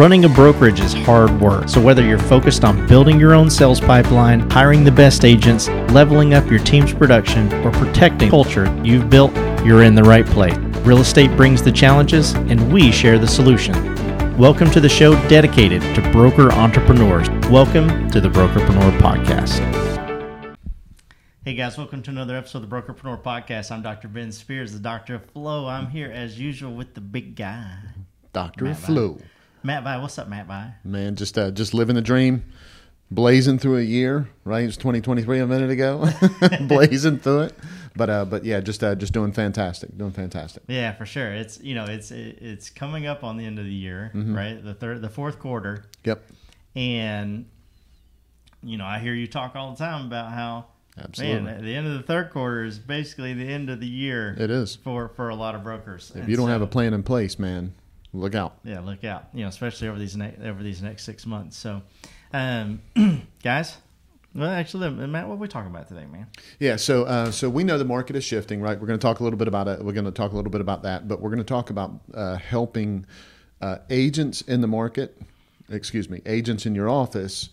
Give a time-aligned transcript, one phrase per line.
[0.00, 3.78] Running a brokerage is hard work, so whether you're focused on building your own sales
[3.78, 9.36] pipeline, hiring the best agents, leveling up your team's production, or protecting culture you've built,
[9.62, 10.56] you're in the right place.
[10.86, 13.74] Real estate brings the challenges, and we share the solution.
[14.38, 17.28] Welcome to the show dedicated to broker entrepreneurs.
[17.50, 19.60] Welcome to the Brokerpreneur Podcast.
[21.44, 23.70] Hey guys, welcome to another episode of the Brokerpreneur Podcast.
[23.70, 24.08] I'm Dr.
[24.08, 25.68] Ben Spears, the Doctor of Flow.
[25.68, 27.76] I'm here as usual with the big guy,
[28.32, 29.18] Doctor Matt of Flow.
[29.62, 29.96] Matt Vi.
[29.98, 30.74] What's up, Matt Vi?
[30.84, 32.44] Man, just uh, just living the dream,
[33.10, 34.28] blazing through a year.
[34.44, 36.08] Right, it was 2023 a minute ago,
[36.62, 37.54] blazing through it.
[37.96, 40.62] But uh, but yeah, just uh, just doing fantastic, doing fantastic.
[40.68, 41.32] Yeah, for sure.
[41.32, 44.62] It's you know it's it's coming up on the end of the year, right?
[44.62, 46.22] The third, the fourth quarter, Yep,
[46.76, 47.46] and
[48.62, 50.66] you know I hear you talk all the time about how
[50.98, 51.40] Absolutely.
[51.42, 54.50] man the end of the third quarter is basically the end of the year it
[54.50, 54.76] is.
[54.76, 56.12] for for a lot of brokers.
[56.14, 57.74] If you don't have a plan in place, man,
[58.12, 58.58] look out.
[58.64, 59.26] yeah, look out.
[59.32, 61.56] You know, especially over these ne- over these next six months.
[61.56, 61.82] So,
[62.32, 62.80] um,
[63.42, 63.76] guys,
[64.34, 66.26] well, actually, Matt, what are we talking about today, man?
[66.58, 68.78] Yeah, so uh, so we know the market is shifting, right?
[68.80, 69.84] We're going to talk a little bit about it.
[69.84, 71.92] We're going to talk a little bit about that, but we're going to talk about
[72.14, 73.06] uh, helping
[73.60, 75.20] uh, agents in the market,
[75.68, 77.50] excuse me, agents in your office,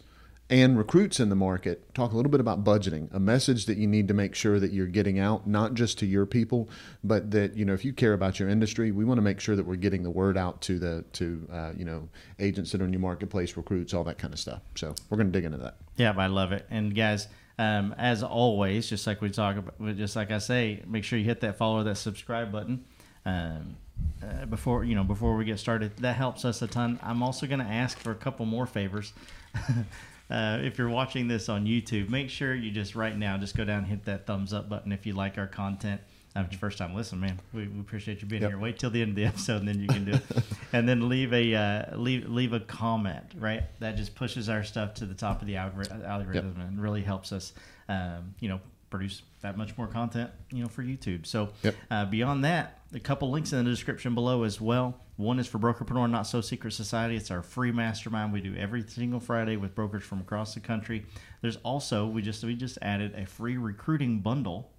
[0.50, 1.94] and recruits in the market.
[1.94, 4.72] Talk a little bit about budgeting, a message that you need to make sure that
[4.72, 6.70] you're getting out, not just to your people,
[7.04, 9.56] but that you know if you care about your industry, we want to make sure
[9.56, 12.08] that we're getting the word out to the to uh, you know
[12.40, 14.62] agents that are in your marketplace, recruits, all that kind of stuff.
[14.76, 15.76] So we're going to dig into that.
[15.98, 16.66] Yeah, I love it.
[16.70, 17.28] And guys,
[17.60, 21.26] um, as always, just like we talk about, just like I say, make sure you
[21.26, 22.86] hit that follow, that subscribe button.
[23.26, 23.76] Um,
[24.24, 27.00] uh, before you know, before we get started, that helps us a ton.
[27.04, 29.12] I'm also going to ask for a couple more favors.
[30.30, 33.64] uh, if you're watching this on YouTube, make sure you just right now just go
[33.66, 36.02] down and hit that thumbs up button if you like our content.
[36.36, 38.52] Uh, if it's your first time listening, man, we, we appreciate you being Yep.
[38.52, 38.60] here.
[38.60, 40.22] Wait till the end of the episode, and then you can do it.
[40.74, 43.24] and then leave a uh, leave leave a comment.
[43.38, 47.02] Right, that just pushes our stuff to the top of the algori- algorithm and really
[47.02, 47.54] helps us,
[47.90, 51.26] um, you know, produce that much more content, you know, for YouTube.
[51.26, 51.76] So Yep.
[51.92, 55.00] uh, beyond that, a couple links in the description below as well.
[55.18, 57.16] One is for Brokerpreneur Not So Secret Society.
[57.16, 61.06] It's our free mastermind we do every single Friday with brokers from across the country.
[61.42, 64.72] There's also we just we just added a free recruiting bundle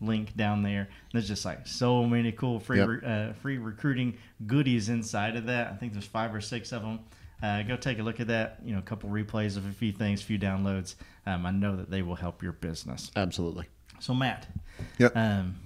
[0.00, 0.88] link down there.
[1.12, 2.88] There's just like so many cool free Yep.
[3.06, 5.72] uh, free recruiting goodies inside of that.
[5.72, 7.00] I think there's five or six of them.
[7.42, 8.58] Uh, go take a look at that.
[8.64, 10.94] You know, a couple replays of a few things, a few downloads.
[11.26, 13.10] Um, I know that they will help your business.
[13.16, 13.66] Absolutely.
[14.00, 14.46] So Matt,
[14.98, 15.16] Yep.
[15.16, 15.56] um,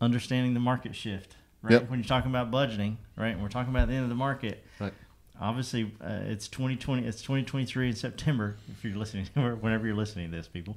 [0.00, 1.72] understanding the market shift, right?
[1.72, 1.90] Yep.
[1.90, 3.28] When you're talking about budgeting, right?
[3.28, 4.64] And we're talking about the end of the market.
[4.78, 4.92] Right.
[5.40, 7.06] Obviously, uh, it's 2020.
[7.06, 8.56] It's 2023 in September.
[8.70, 10.76] If you're listening, whenever you're listening to this, people,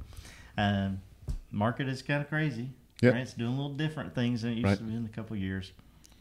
[0.58, 1.02] um,
[1.52, 2.70] market is kind of crazy.
[3.02, 3.14] Yep.
[3.14, 3.22] Right?
[3.22, 4.78] It's doing a little different things than it used Right.
[4.78, 5.72] to be in a couple of years.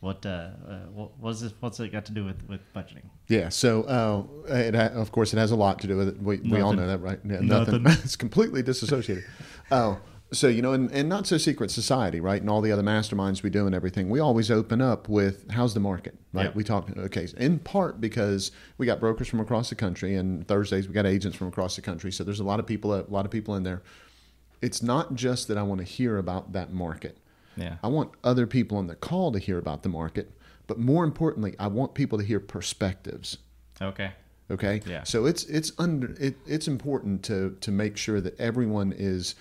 [0.06, 1.52] What uh, uh, what what's this?
[1.58, 3.02] What's it got to do with with budgeting?
[3.26, 6.22] Yeah, so uh, it ha- of course it has a lot to do with it.
[6.22, 7.18] We, we all know that, right?
[7.24, 7.82] Yeah, Nothing.
[7.86, 9.24] it's completely disassociated.
[9.72, 9.98] Oh,
[10.32, 12.40] so you know, and, and not so secret society, right?
[12.40, 15.74] And all the other masterminds we do and everything, we always open up with how's
[15.74, 16.44] the market, right?
[16.44, 16.54] Yep.
[16.54, 20.86] We talk okay, in part because we got brokers from across the country, and Thursdays
[20.86, 22.12] we got agents from across the country.
[22.12, 23.82] So there's a lot of people, a lot of people in there.
[24.62, 27.18] It's not just that I want to hear about that market.
[27.56, 27.76] Yeah.
[27.82, 30.30] I want other people on the call to hear about the market,
[30.66, 33.38] but more importantly, I want people to hear perspectives.
[33.80, 34.12] Okay.
[34.50, 34.80] Okay.
[34.86, 35.02] Yeah.
[35.04, 39.34] So it's it's under it, it's important to to make sure that everyone is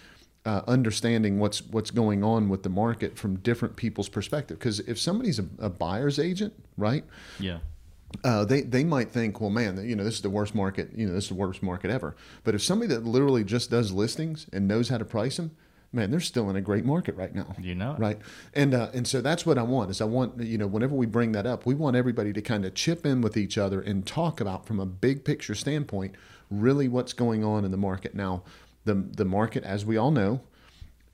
[0.45, 4.57] uh, understanding what's what's going on with the market from different people's perspective.
[4.59, 7.03] Because if somebody's a, a buyer's agent, right?
[7.39, 7.59] Yeah.
[8.23, 10.89] Uh, they they might think, well, man, you know, this is the worst market.
[10.95, 12.15] You know, this is the worst market ever.
[12.43, 15.51] But if somebody that literally just does listings and knows how to price them,
[15.95, 17.55] man, they're still in a great market right now.
[17.59, 17.99] You know it.
[17.99, 18.19] right?
[18.53, 21.05] And uh, and so that's what I want is I want you know whenever we
[21.05, 24.05] bring that up, we want everybody to kind of chip in with each other and
[24.05, 26.15] talk about from a big picture standpoint,
[26.51, 28.43] really what's going on in the market now.
[28.83, 30.41] The the market, as we all know,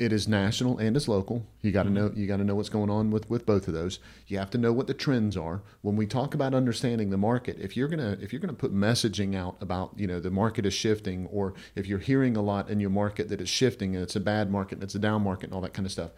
[0.02, 1.46] it is national and it's local.
[1.62, 1.96] You got to mm-hmm.
[1.96, 4.00] know you got to know what's going on with with both of those.
[4.26, 5.62] You have to know what the trends are.
[5.84, 9.36] When we talk about understanding the market, if you're gonna if you're gonna put messaging
[9.36, 12.80] out about you know the market is shifting, or if you're hearing a lot in
[12.80, 15.46] your market that it's shifting and it's a bad market and it's a down market
[15.46, 16.10] and all that kind of stuff,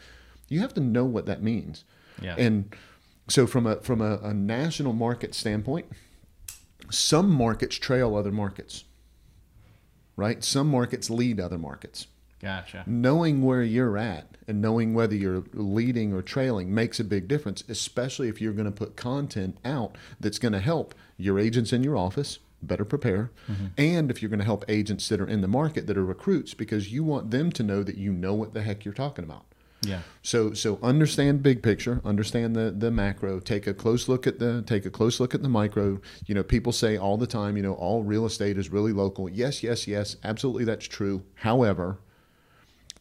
[0.48, 1.84] you have to know what that means.
[2.22, 2.36] Yeah.
[2.38, 2.74] And
[3.28, 5.88] so from a from a, a national market standpoint,
[6.90, 8.86] some markets trail other markets.
[10.16, 10.44] Right?
[10.44, 12.06] Some markets lead other markets
[12.44, 12.84] Gotcha.
[12.86, 17.64] knowing where you're at and knowing whether you're leading or trailing makes a big difference,
[17.70, 21.84] especially if you're going to put content out that's going to help your agents in
[21.84, 23.68] your office better prepare, mm-hmm.
[23.78, 26.54] and if you're going to help agents that are in the market that are recruits
[26.54, 29.46] because you want them to know that you know what the heck you're talking about.
[29.82, 30.00] Yeah.
[30.22, 33.40] So so understand big picture, understand the the macro.
[33.42, 36.00] Take a close look at the take a close look at the micro.
[36.26, 39.30] You know, people say all the time, you know, all real estate is really local.
[39.30, 41.24] Yes, yes, yes, absolutely, that's true.
[41.36, 42.00] However,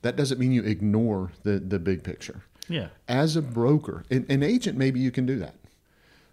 [0.02, 2.42] that doesn't mean you ignore the the big picture.
[2.68, 2.88] Yeah.
[3.08, 5.56] As a broker, an, an agent, maybe you can do that.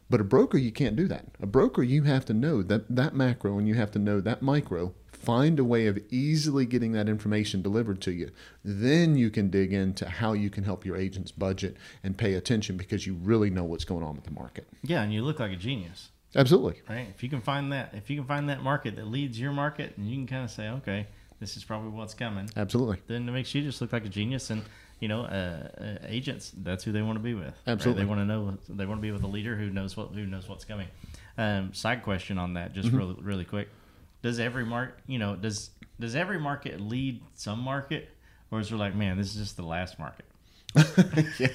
[0.10, 1.26] But a broker, you can't do that.
[1.40, 4.42] A broker, you have to know that that macro and you have to know that
[4.42, 4.94] micro.
[5.12, 8.32] Find a way of easily getting that information delivered to you.
[8.64, 12.78] Then you can dig into how you can help your agents budget and pay attention
[12.78, 14.68] because you really know what's going on with the market.
[14.82, 16.10] Yeah, and you look like a genius.
[16.36, 16.82] Absolutely.
[16.88, 17.08] Right?
[17.14, 19.98] If you can find that if you can find that market that leads your market
[19.98, 21.08] and you can kind of say, okay,
[21.40, 22.50] this is probably what's coming.
[22.56, 22.98] Absolutely.
[23.08, 24.64] Then it makes you just look like a genius and
[25.00, 26.52] you know, uh, uh, agents.
[26.58, 27.46] That's who they want to be with.
[27.46, 27.54] right?
[27.68, 28.04] Absolutely.
[28.04, 28.58] they want to know.
[28.68, 30.88] They want to be with a leader who knows what who knows what's coming.
[31.38, 33.70] Um, side question on that, just really really quick.
[34.22, 38.10] Does every mark, you know, does does every market lead some market,
[38.52, 40.26] or is there like, man, this is just the last market?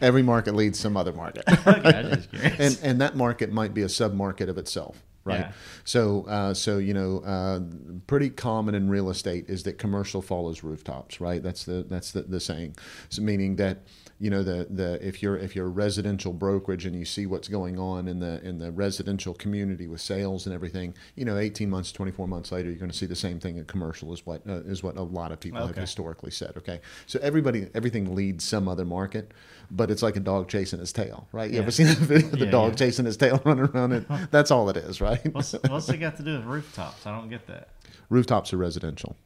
[0.00, 1.42] Every market leads some other market.
[1.66, 2.58] okay, I'm just curious.
[2.58, 5.40] and and that market might be a sub market of itself right?
[5.40, 5.52] Yeah.
[5.84, 7.60] so uh, so you know uh,
[8.06, 11.42] pretty common in real estate is that commercial follows rooftops right?
[11.42, 12.76] That's the that's the, the saying.
[13.08, 13.84] So meaning that
[14.22, 17.48] you know the the if you're if you're a residential brokerage and you see what's
[17.48, 21.68] going on in the in the residential community with sales and everything you know 18
[21.68, 24.40] months 24 months later you're going to see the same thing in commercial is what
[24.48, 26.80] uh, is what a lot of people have historically said okay?
[27.06, 29.32] So everybody everything leads some other market
[29.70, 31.62] but it's like a dog chasing his tail right you Yeah.
[31.62, 32.76] ever seen that video of the Yeah, dog yeah.
[32.76, 36.16] chasing his tail running around it that's all it is right what's what's it got
[36.16, 37.06] to do with rooftops?
[37.06, 37.68] I don't get that.
[38.10, 39.16] rooftops are residential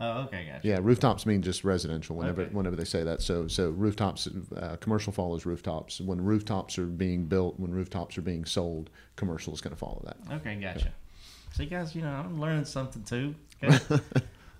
[0.00, 0.66] Oh, okay, gotcha.
[0.66, 2.52] yeah rooftops mean just residential whenever Okay.
[2.52, 7.26] whenever they say that so so rooftops uh, commercial follows rooftops when rooftops are being
[7.26, 10.92] built when rooftops are being sold commercial is going to follow that Okay, gotcha.
[11.54, 13.34] See, guys, you know, I'm learning something too.
[13.62, 13.78] Okay?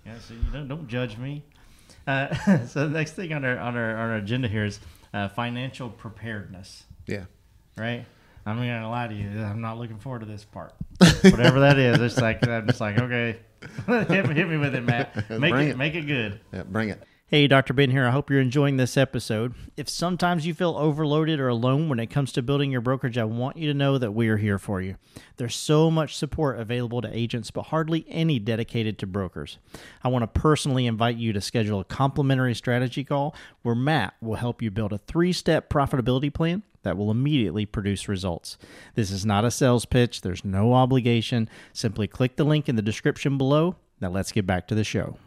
[0.05, 1.43] yeah, so you don't don't judge me.
[2.05, 2.33] Uh,
[2.67, 4.79] so the next thing on our on our, on our agenda here is
[5.13, 6.83] uh, financial preparedness.
[7.07, 7.25] yeah
[7.77, 8.05] Right?
[8.45, 9.41] I'm not gonna lie to you.
[9.41, 10.73] I'm not looking forward to this part.
[11.21, 13.39] Whatever that is, it's like I'm just like, okay,
[13.87, 15.29] hit, me, hit me with it, Matt.
[15.29, 15.77] Make it, it.
[15.77, 16.39] make it good.
[16.51, 17.01] yeah bring it
[17.33, 17.73] Hey, Dr.
[17.73, 18.05] Ben here.
[18.05, 19.55] I hope you're enjoying this episode.
[19.75, 23.23] If sometimes you feel overloaded or alone when it comes to building your brokerage, I
[23.23, 24.97] want you to know that we are here for you.
[25.37, 29.57] There's so much support available to agents, but hardly any dedicated to brokers.
[30.03, 33.33] I want to personally invite you to schedule a complimentary strategy call
[33.63, 38.07] where Matt will help you build a three step profitability plan that will immediately produce
[38.07, 38.59] results.
[38.93, 41.49] This is not a sales pitch, there's no obligation.
[41.71, 43.77] Simply click the link in the description below.
[43.99, 45.17] Now, let's get back to the show.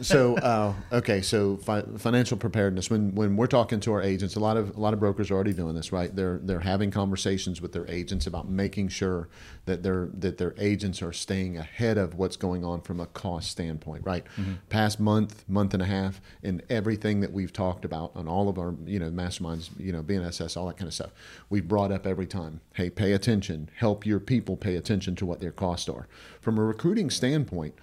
[0.00, 4.40] So uh, okay so fi- financial preparedness when when we're talking to our agents a
[4.40, 6.14] lot of a lot of brokers are already doing this right?
[6.14, 9.28] They're they're having conversations with their agents about making sure
[9.66, 13.50] that their that their agents are staying ahead of what's going on from a cost
[13.50, 14.26] standpoint right?
[14.68, 18.58] Past month month and a half and everything that we've talked about on all of
[18.58, 21.10] our you know masterminds you know bnss all that kind of stuff
[21.48, 23.70] we've brought up every time hey pay attention.
[23.76, 26.06] Help your people pay attention to what their costs are.
[26.40, 27.74] From a recruiting standpoint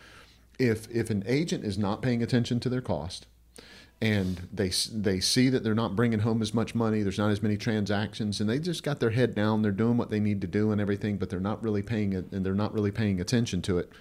[0.59, 3.25] if if an agent is not paying attention to their cost
[4.01, 7.41] and they they see that they're not bringing home as much money there's not as
[7.41, 10.47] many transactions and they just got their head down they're doing what they need to
[10.47, 13.61] do and everything but they're not really paying it and they're not really paying attention
[13.61, 13.91] to it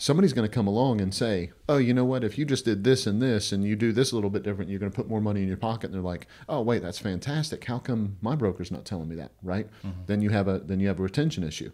[0.00, 2.24] somebody's going to come along and say oh you know what?
[2.24, 4.70] If you just did this and this and you do this a little bit different
[4.70, 6.98] you're going to put more money in your pocket and they're like oh wait that's
[6.98, 7.64] fantastic.
[7.64, 9.32] How come my broker's not telling me that?
[9.42, 9.68] Right?
[9.84, 10.00] Mm-hmm.
[10.06, 11.70] Then you have a then you have a retention issue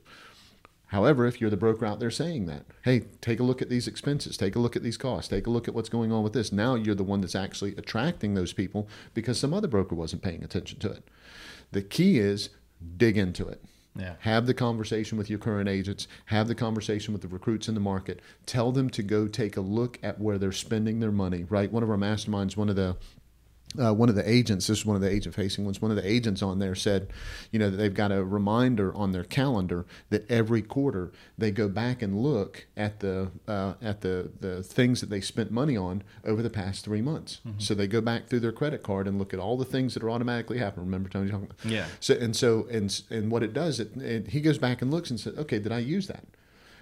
[0.90, 3.88] However, if you're the broker out there saying that, hey, take a look at these
[3.88, 6.32] expenses, take a look at these costs, take a look at what's going on with
[6.32, 6.52] this.
[6.52, 10.44] Now you're the one that's actually attracting those people because some other broker wasn't paying
[10.44, 11.08] attention to it.
[11.72, 12.50] The key is
[12.96, 13.64] dig into it.
[13.98, 14.14] Yeah.
[14.20, 17.80] Have the conversation with your current agents, have the conversation with the recruits in the
[17.80, 21.72] market, tell them to go take a look at where they're spending their money, right?
[21.72, 22.96] One of our masterminds, one of the
[23.78, 25.96] uh, one of the agents, this is one of the agent facing ones, one of
[25.96, 27.12] the agents on there said,
[27.50, 31.68] you know, that they've got a reminder on their calendar that every quarter they go
[31.68, 36.02] back and look at the uh, at the the things that they spent money on
[36.24, 37.40] over the past three months.
[37.58, 40.02] So they go back through their credit card and look at all the things that
[40.02, 40.86] are automatically happening.
[40.86, 41.64] Remember Tony talking about?
[41.64, 41.86] Yeah.
[42.00, 45.10] So and so and and what it does, it, it he goes back and looks
[45.10, 46.24] and says, okay, did I use that?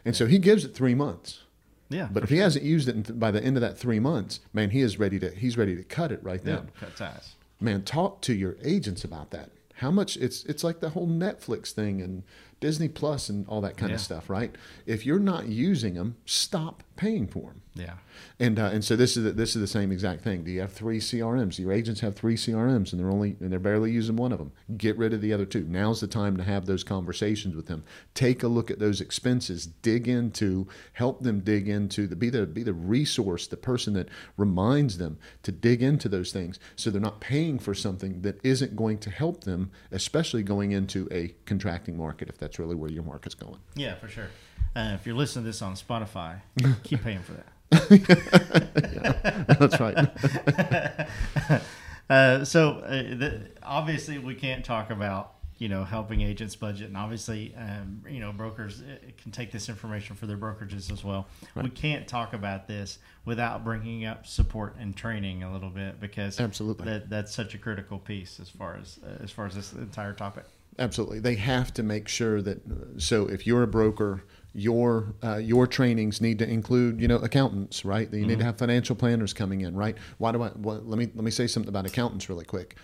[0.05, 1.41] And so he gives it three months.
[1.89, 2.09] Yeah.
[2.11, 4.81] But if he hasn't used it by the end of that three months, man, he
[4.81, 6.71] is ready to he's ready to cut it right yeah, then.
[6.81, 7.35] cut ties.
[7.61, 9.51] Man, talk to your agents about that.
[9.77, 12.23] How much it's it's like the whole Netflix thing and
[12.61, 13.97] Disney Plus and all that kind Yeah.
[13.97, 14.55] of stuff, right?
[14.87, 17.63] If you're not using them, stop paying for them.
[17.75, 17.95] Yeah.
[18.39, 20.45] And uh, and so this is the, this is the same exact thing.
[20.45, 21.59] Do you have three CRMs?
[21.59, 24.53] Your agents have three CRMs, and they're only and they're barely using one of them.
[24.77, 25.65] Get rid of the other two.
[25.65, 27.83] Now's the time to have those conversations with them.
[28.15, 29.67] Take a look at those expenses.
[29.67, 34.09] Dig into, help them dig into the be the be the resource, the person that
[34.37, 38.77] reminds them to dig into those things, so they're not paying for something that isn't
[38.77, 43.03] going to help them, especially going into a contracting market if that's really where your
[43.03, 43.59] market's going.
[43.75, 44.29] Yeah, for sure.
[44.77, 46.41] Uh, if you're listening to this on Spotify,
[46.85, 47.47] keep paying for that.
[47.91, 51.61] yeah, that's right.
[52.11, 56.97] uh, so uh, the, obviously, we can't talk about you know helping agents budget, and
[56.97, 61.27] obviously, um, you know brokers uh, can take this information for their brokerages as well.
[61.55, 61.65] Right.
[61.65, 66.39] We can't talk about this without bringing up support and training a little bit because
[66.41, 69.73] absolutely that, that's such a critical piece as far as uh, as far as this
[69.73, 70.45] entire topic.
[70.79, 72.61] Absolutely, they have to make sure that.
[72.99, 74.25] So, if you're a broker
[74.55, 78.29] your uh, your trainings need to include you know accountants right you mm-hmm.
[78.29, 78.47] need to mm-hmm.
[78.47, 81.47] have financial planners coming in right why do i well, let me let me say
[81.47, 82.77] something about accountants really quick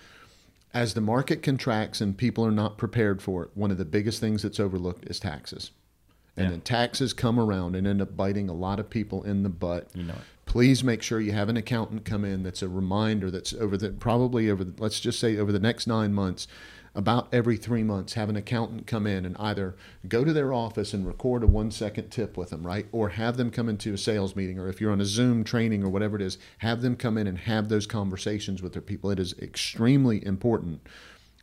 [0.75, 4.21] as the market contracts and people are not prepared for it one of the biggest
[4.21, 5.71] things that's overlooked is taxes
[6.37, 6.51] and yeah.
[6.51, 9.89] then taxes come around and end up biting a lot of people in the butt
[9.95, 10.47] you know it.
[10.47, 13.91] please make sure you have an accountant come in that's a reminder that's over the
[13.91, 16.49] probably over the, let's just say over the next nine months
[16.95, 19.77] about every three months have an accountant come in and either
[20.09, 22.87] go to their office and record a one second tip with them, right?
[22.93, 25.85] Or have them come into a sales meeting, or if you're on a Zoom training
[25.85, 29.11] or whatever it is, have them come in and have those conversations with their people.
[29.11, 30.81] It is extremely important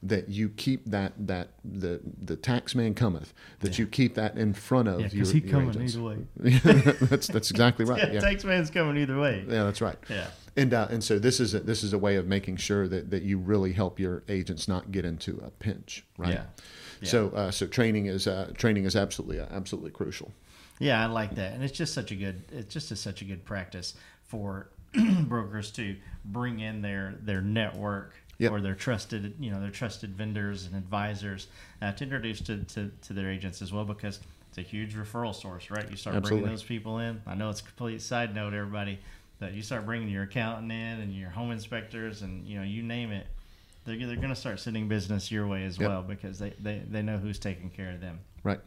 [0.03, 3.83] that you keep that that the the tax man cometh that yeah.
[3.83, 5.95] you keep that in front of yeah, your, he your coming agents.
[5.95, 6.17] either way.
[7.07, 7.99] that's that's exactly right.
[7.99, 9.43] yeah, yeah, tax man's coming either way.
[9.47, 9.97] Yeah, that's right.
[10.09, 10.27] Yeah.
[10.55, 13.09] And uh, and so this is a, this is a way of making sure that,
[13.09, 16.33] that you really help your agents not get into a pinch, right?
[16.33, 16.43] Yeah.
[17.01, 17.09] yeah.
[17.09, 20.31] So uh, so training is uh, training is absolutely uh, absolutely crucial.
[20.79, 23.25] Yeah, I like that, and it's just such a good it's just a, such a
[23.25, 24.69] good practice for
[25.21, 28.51] brokers to bring in their their network Yep.
[28.51, 31.47] or their trusted, you know, their trusted vendors and advisors
[31.81, 35.33] uh, to introduce to, to, to, their agents as well because it's a huge referral
[35.33, 35.89] source, right?
[35.89, 36.41] You start Absolutely.
[36.41, 37.19] bringing those people in.
[37.25, 38.99] I know it's a complete side note, everybody,
[39.39, 42.83] but you start bringing your accountant in and your home inspectors and you know you
[42.83, 43.27] name it
[43.85, 45.89] they're, they're going to start sending business your way as yep.
[45.89, 48.59] well because they, they, they know who's taking care of them right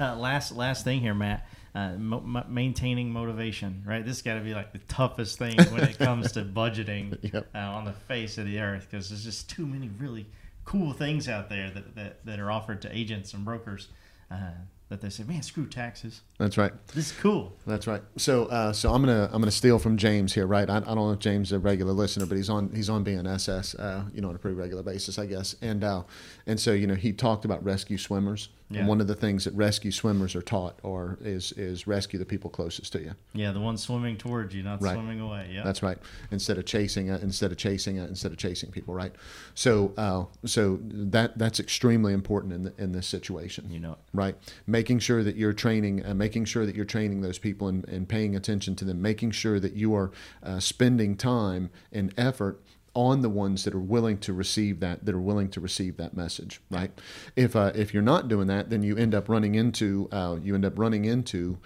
[0.00, 4.54] uh, last last thing here matt uh, mo- maintaining motivation right this got to be
[4.54, 7.46] like the toughest thing when it comes to budgeting yep.
[7.54, 10.26] uh, on the face of the earth because there's just too many really
[10.64, 13.88] cool things out there that, that, that are offered to agents and brokers
[14.30, 14.50] uh,
[14.88, 16.72] that they say, "Man, screw taxes." That's right.
[16.88, 17.52] This is cool.
[17.66, 18.02] That's right.
[18.16, 20.68] So, uh, so I'm gonna I'm gonna steal from James here, right?
[20.68, 23.04] I, I, don't know if James is a regular listener, but he's on he's on
[23.04, 25.56] BNSS, uh, you know, on a pretty regular basis, I guess.
[25.60, 26.04] And uh,
[26.46, 28.80] and so you know, he talked about rescue swimmers, yeah.
[28.80, 32.24] And one of the things that rescue swimmers are taught or is is rescue the
[32.24, 33.12] people closest to you.
[33.32, 34.94] Yeah, the ones swimming towards you, not right.
[34.94, 35.50] swimming away.
[35.52, 35.98] Yeah, that's right.
[36.32, 39.12] Instead of chasing it, instead of chasing it, instead of chasing people, right?
[39.54, 43.70] So, uh, so that that's extremely important in the, in this situation.
[43.70, 44.36] You know, right?
[44.66, 48.08] Making sure that you're training, uh, making sure that you're training those people and, and
[48.08, 50.10] paying attention to them, making sure that you are
[50.42, 52.60] uh, spending time and effort
[52.96, 56.16] on the ones that are willing to receive that that are willing to receive that
[56.16, 56.90] message right?
[57.36, 60.54] If uh, if you're not doing that then you end up running into uh, you
[60.54, 61.58] end up running into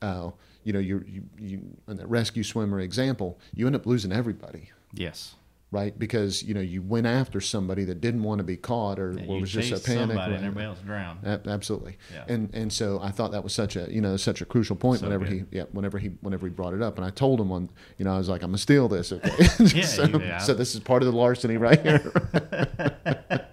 [0.00, 0.30] uh,
[0.64, 4.70] you know you you, you in that rescue swimmer example you end up losing everybody.
[4.94, 5.34] Yes
[5.76, 5.98] right?
[5.98, 9.40] Because you know you went after somebody that didn't want to be caught or, or
[9.40, 10.16] was just a panic.
[10.16, 11.26] Somebody and everybody else drowned.
[11.26, 11.98] absolutely.
[12.14, 12.24] Yeah.
[12.28, 15.00] And and so I thought that was such a you know such a crucial point
[15.00, 15.46] so whenever good.
[15.50, 17.68] he yeah whenever he whenever he brought it up and I told him on
[17.98, 19.30] you know I was like I'm gonna steal this okay
[19.60, 20.38] yeah, so, yeah.
[20.38, 22.00] so this is part of the larceny right here.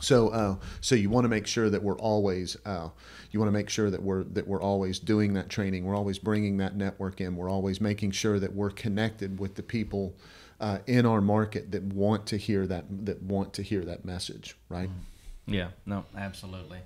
[0.00, 2.88] so uh, so you want to make sure that we're always uh,
[3.30, 6.18] you want to make sure that we're that we're always doing that training we're always
[6.18, 10.16] bringing that network in we're always making sure that we're connected with the people
[10.60, 14.56] uh, in our market that want to hear that that want to hear that message,
[14.68, 14.88] right?
[14.88, 15.54] Mm.
[15.54, 16.80] Yeah, no, absolutely.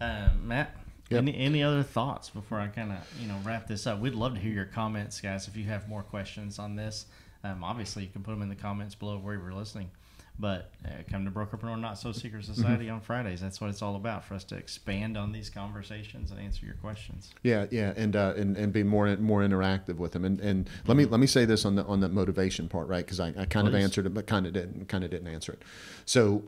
[0.00, 0.76] Uh, Matt,
[1.10, 1.18] yep.
[1.18, 3.98] any any other thoughts before I kind of you know wrap this up?
[3.98, 5.48] We'd love to hear your comments, guys.
[5.48, 7.06] If you have more questions on this,
[7.44, 9.90] um, obviously you can put them in the comments below where you're listening.
[10.40, 12.52] But uh, come to Brokerpreneur Not So Secret mm-hmm.
[12.52, 12.94] Society mm-hmm.
[12.94, 13.40] on Fridays.
[13.40, 16.76] That's what it's all about for us to expand on these conversations and answer your
[16.76, 17.30] questions.
[17.42, 20.24] Yeah, yeah, and uh, and, and be more more interactive with them.
[20.24, 23.04] And and let me let me say this on the on the motivation part, right?
[23.04, 23.68] Because I, I kind Please.
[23.68, 25.62] of answered it, but kind of didn't kind of didn't answer it.
[26.04, 26.44] So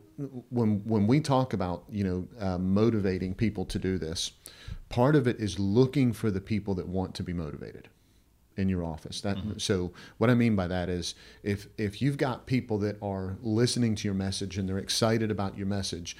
[0.51, 4.31] when when we talk about you know uh, motivating people to do this,
[4.89, 7.89] part of it is looking for the people that want to be motivated
[8.61, 9.21] in your office.
[9.21, 9.59] That mm-hmm.
[9.59, 13.95] so what I mean by that is if if you've got people that are listening
[13.97, 16.17] to your message and they're excited about your message,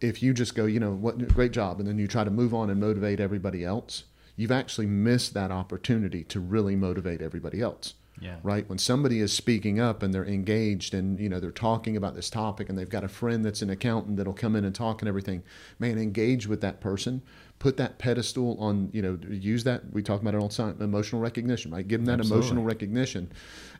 [0.00, 2.54] if you just go, you know, what great job and then you try to move
[2.54, 4.04] on and motivate everybody else,
[4.34, 7.94] you've actually missed that opportunity to really motivate everybody else.
[8.20, 8.36] Yeah.
[8.42, 8.66] Right.
[8.66, 12.30] When somebody is speaking up and they're engaged and you know they're talking about this
[12.30, 15.08] topic and they've got a friend that's an accountant that'll come in and talk and
[15.08, 15.42] everything,
[15.78, 17.22] man, engage with that person.
[17.58, 19.90] Put that pedestal on, you know, use that.
[19.92, 21.86] We talk about it all the time, emotional recognition, right?
[21.86, 22.46] Give them that Absolutely.
[22.48, 23.32] emotional recognition,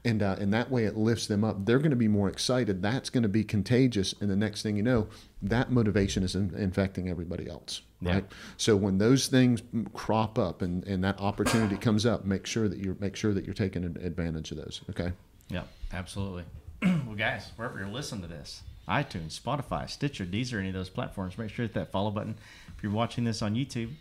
[0.05, 1.67] and uh, and that way it lifts them up.
[1.67, 2.81] They're going to be more excited.
[2.83, 5.09] That's going to be contagious, and the next thing you know,
[5.43, 8.15] that motivation is in, infecting everybody else, Yeah.
[8.15, 8.25] right?
[8.57, 12.79] So when those things crop up and, and that opportunity comes up, make sure that
[12.79, 14.81] you're make sure that you're taking advantage of those.
[14.91, 15.13] Okay.
[15.51, 16.45] Yep, absolutely.
[16.83, 21.37] well, guys, wherever you're listening to this, iTunes, Spotify, Stitcher, Deezer, any of those platforms,
[21.39, 22.37] make sure you hit that follow button.
[22.77, 23.93] If you're watching this on YouTube,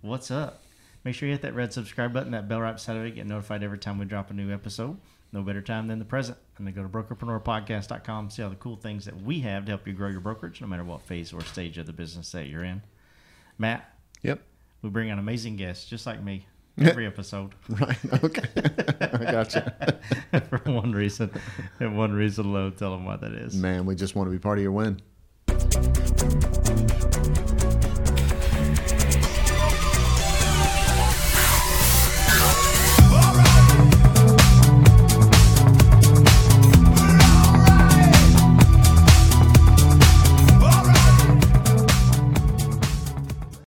[0.00, 0.62] what's up?
[1.04, 3.26] Make sure you hit that red subscribe button, that bell right beside of it, get
[3.26, 4.96] notified every time we drop a new episode.
[5.32, 6.38] No better time than the present.
[6.56, 9.86] And then go to brokerpreneurpodcast.com, see all the cool things that we have to help
[9.86, 12.64] you grow your brokerage, no matter what phase or stage of the business that you're
[12.64, 12.82] in.
[13.58, 13.92] Matt,
[14.22, 14.40] Yep.
[14.82, 16.46] we bring on amazing guests, just like me,
[16.80, 17.54] every episode.
[17.68, 17.98] Right.
[18.24, 18.48] Okay.
[19.00, 19.98] I gotcha.
[20.48, 21.30] For one reason,
[21.80, 23.54] and one reason alone, tell them why that is.
[23.54, 25.00] Man, we just want to be part of your win.